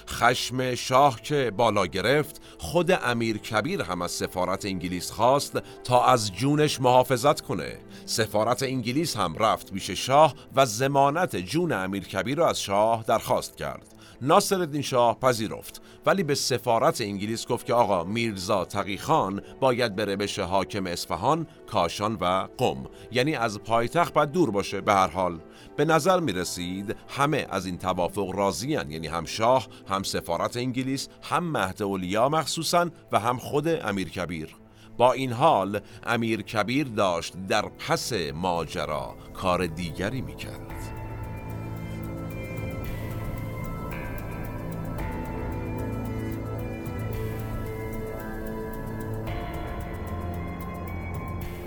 [0.09, 6.33] خشم شاه که بالا گرفت خود امیر کبیر هم از سفارت انگلیس خواست تا از
[6.33, 7.78] جونش محافظت کنه.
[8.07, 13.57] سفارت انگلیس هم رفت پیش شاه و زمانت جون امیر کبیر را از شاه درخواست
[13.57, 13.99] کرد.
[14.22, 15.82] ناصر شاه پذیرفت.
[16.06, 22.14] ولی به سفارت انگلیس گفت که آقا میرزا تقیخان باید بره بشه حاکم اصفهان، کاشان
[22.20, 22.84] و قم.
[23.12, 25.40] یعنی از پایتخت باید دور باشه به هر حال.
[25.76, 31.08] به نظر می رسید همه از این توافق راضیان یعنی هم شاه هم سفارت انگلیس
[31.22, 34.56] هم مهد اولیا مخصوصا و هم خود امیر کبیر.
[34.96, 40.99] با این حال امیر کبیر داشت در پس ماجرا کار دیگری می کرد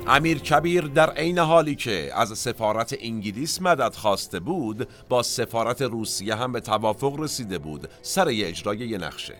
[0.07, 6.35] امیر کبیر در عین حالی که از سفارت انگلیس مدد خواسته بود با سفارت روسیه
[6.35, 9.35] هم به توافق رسیده بود سر اجرای یه نقشه.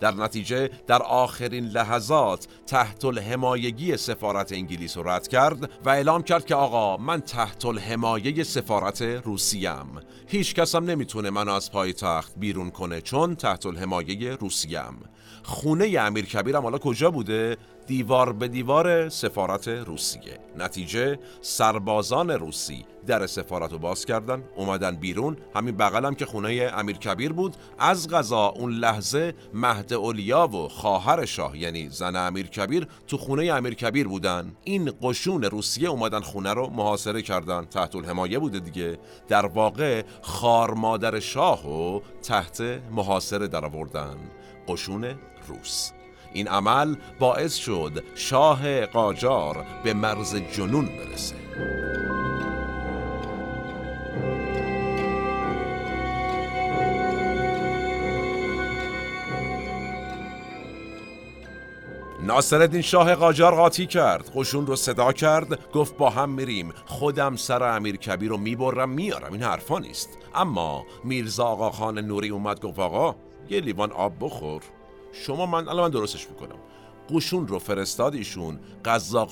[0.00, 6.46] در نتیجه در آخرین لحظات تحت الحمایگی سفارت انگلیس رو رد کرد و اعلام کرد
[6.46, 12.32] که آقا من تحت الحمایه سفارت روسیم هیچ کس هم نمی‌تونه منو از پای تخت
[12.36, 15.00] بیرون کنه چون تحت الحمایه روسیم
[15.42, 17.56] خونه امیر کبیرم حالا کجا بوده؟
[17.86, 20.38] دیوار به دیوار سفارت روسیه.
[20.58, 25.36] نتیجه سربازان روسی در سفارت رو باز کردن اومدن بیرون.
[25.54, 27.56] همین بغلم که خونه امیر کبیر بود.
[27.78, 33.52] از غذا اون لحظه مهد اولیا و خواهر شاه یعنی زن امیر کبیر تو خونه
[33.52, 34.52] امیر کبیر بودن.
[34.64, 37.64] این قشون روسیه اومدن خونه رو محاصره کردن.
[37.64, 38.98] تحت الحمایه بوده دیگه.
[39.28, 42.60] در واقع خار مادر شاه و تحت
[42.90, 44.16] محاصره در آوردن
[44.68, 45.04] قشون
[45.48, 45.90] روس.
[46.32, 51.36] این عمل باعث شد شاه قاجار به مرز جنون برسه.
[62.22, 66.72] ناصرالدین شاه قاجار قاطی کرد قشون رو صدا کرد گفت با هم میریم.
[66.86, 70.08] خودم سر امیر کبیر رو می‌برم میارم این حرفا نیست.
[70.34, 73.16] اما میرزا آقا خان نوری اومد گفت آقا
[73.50, 74.62] یه لیوان آب بخور.
[75.24, 76.58] شما من الان من درستش می‌کنم.
[77.10, 78.58] قشون رو فرستاد ایشون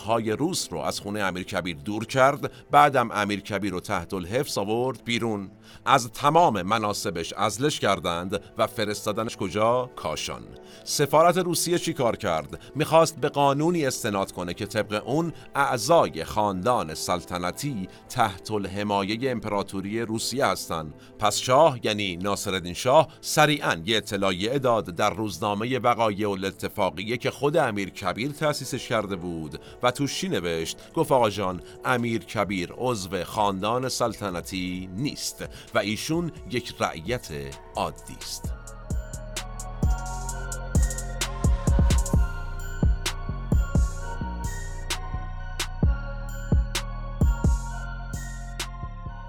[0.06, 4.58] های روس رو از خونه امیر کبیر دور کرد بعدم امیر کبیر رو تحت الحفظ
[4.58, 5.50] آورد بیرون.
[5.84, 10.42] از تمام مناسبش ازلش کردند و فرستادنش کجا؟ کاشان.
[10.84, 16.94] سفارت روسیه چی کار کرد؟ می‌خواست به قانونی استناد کنه که طبق اون اعضای خاندان
[16.94, 20.94] سلطنتی تحت الحمایه امپراتوری روسیه هستند.
[21.18, 27.56] پس شاه یعنی ناصرالدین شاه سریعا یه اطلاعیه داد در روزنامه وقایع الاتفاقیه که خود
[27.56, 29.60] امیر کبیر تأسیسش کرده بود.
[29.82, 35.44] و توشی نوشت؟ گفت آقا جان امیر کبیر عضو خاندان سلطنتی نیست
[35.74, 37.28] و ایشون یک رعیت
[37.76, 38.63] عادی است.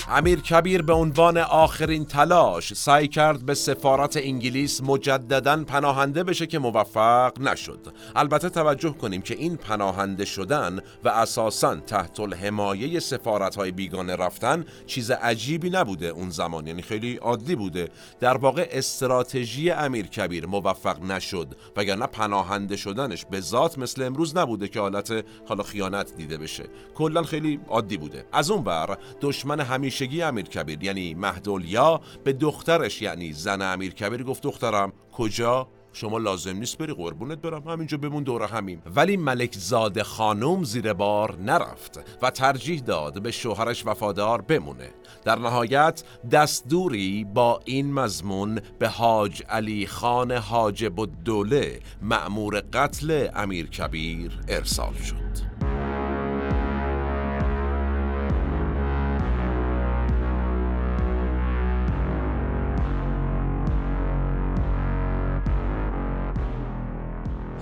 [0.07, 6.59] امیر کبیر به عنوان آخرین تلاش سعی کرد به سفارت انگلیس مجددا پناهنده بشه که
[6.59, 7.93] موفق نشد.
[8.15, 14.65] البته توجه کنیم که این پناهنده شدن و اساسا تحت الحمایه سفارت های بیگانه رفتن
[14.87, 17.89] چیز عجیبی نبوده اون زمان یعنی خیلی عادی بوده.
[18.19, 21.47] در واقع استراتژی امیر کبیر موفق نشد
[21.77, 26.63] وگرنه پناهنده شدنش به ذات مثل امروز نبوده که حالت حالا خیانت دیده بشه.
[26.95, 28.25] کلا خیلی عادی بوده.
[28.31, 33.93] از اون بر دشمن همیشه همیشگی امیر کبیر یعنی مهدولیا به دخترش یعنی زن امیر
[33.93, 37.67] کبیر گفت دخترم کجا؟ شما لازم نیست بری قربونت برم.
[37.67, 38.81] همینجا بمون دور همیم.
[38.95, 44.89] ولی ملک زاده خانم زیر بار نرفت و ترجیح داد به شوهرش وفادار بمونه.
[45.23, 53.69] در نهایت دستوری با این مضمون به حاج علی خان حاجب الدوله مأمور قتل امیر
[53.69, 55.54] کبیر ارسال شد.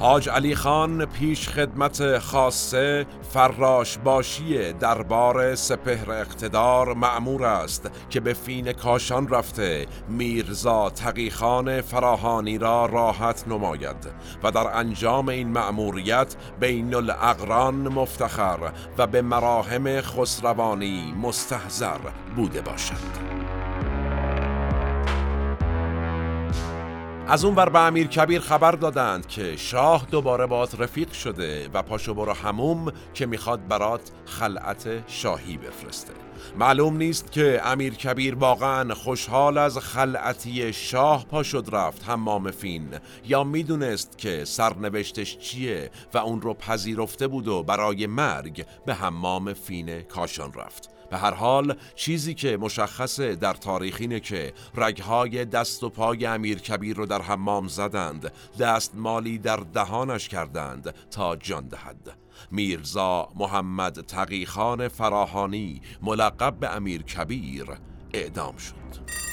[0.04, 8.34] حاج علی خان پیش خدمت خاصه فراش باشی دربار سپهر اقتدار معمور است که به
[8.34, 9.86] فین کاشان رفته.
[10.10, 14.08] میرزا تقیخان فراهانی را راحت نماید
[14.43, 21.99] و در انجام این مأموریت بین الاقران مفتخر و به مراهم خسروانی مستحضر
[22.36, 23.42] بوده باشد.
[27.28, 31.82] از اون ور به امیر کبیر خبر دادند که شاه دوباره بات رفیق شده و
[31.82, 36.13] پاشو برو هموم که می‌خواد برات خلعت شاهی بفرسته.
[36.57, 42.89] معلوم نیست که امیر کبیر واقعا خوشحال از خلعتی شاه پا شد رفت حمام فین
[43.26, 49.53] یا می‌دونست که سرنوشتش چیه و اون رو پذیرفته بود و برای مرگ به حمام
[49.53, 50.92] فین کاشان رفت.
[51.14, 56.59] به هر حال چیزی که مشخصه در تاریخ اینه که رگهای دست و پای امیر
[56.59, 62.18] کبیر رو در حمام زدند دست مالی در دهانش کردند تا جان دهد.
[62.51, 67.66] میرزا محمد تقیخان فراهانی ملقب به امیر کبیر
[68.14, 69.32] اعدام شد.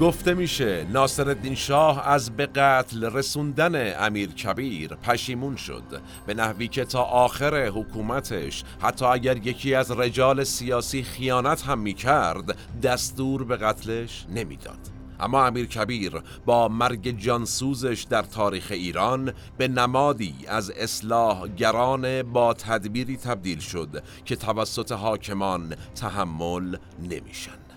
[0.00, 6.02] گفته میشه ناصر الدین شاه از به قتل رسوندن امیر کبیر پشیمون شد.
[6.26, 12.58] به نحوی که تا آخر حکومتش حتی اگر یکی از رجال سیاسی خیانت هم می‌کرد
[12.82, 14.78] دستور به قتلش نمی‌داد.
[15.20, 16.12] اما امیر کبیر
[16.46, 24.02] با مرگ جانسوزش در تاریخ ایران به نمادی از اصلاح گران با تدبیری تبدیل شد
[24.24, 27.67] که توسط حاکمان تحمل نمیشن.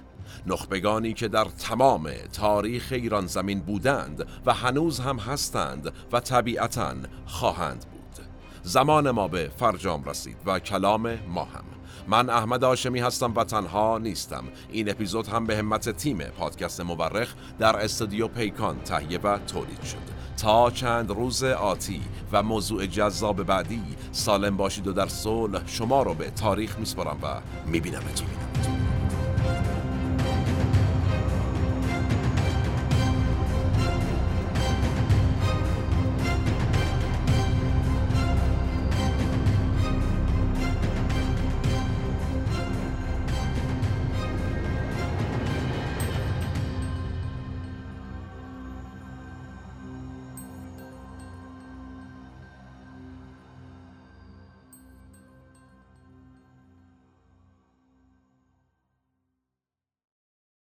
[0.47, 6.93] نخبگانی که در تمام تاریخ ایران زمین بودند و هنوز هم هستند و طبیعتا
[7.25, 8.25] خواهند بود.
[8.63, 11.63] زمان ما به فرجام رسید و کلام ما هم.
[12.07, 14.43] من احمد آشمی هستم و تنها نیستم.
[14.71, 20.21] این اپیزود هم به همت تیم پادکست مورخ در استودیو پیکان تهیه و تولید شد.
[20.37, 26.13] تا چند روز آتی و موضوع جذاب بعدی سالم باشید و در صلح شما رو
[26.13, 28.27] به تاریخ میسپارم و میبینمتون.